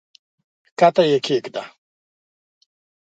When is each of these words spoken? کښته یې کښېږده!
کښته 0.79 1.03
یې 1.09 1.17
کښېږده! 1.25 1.63